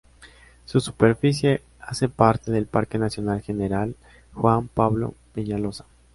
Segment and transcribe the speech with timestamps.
[0.65, 3.95] Su superficie hace parte del Parque Nacional General
[4.33, 5.85] Juan Pablo Peñaloza.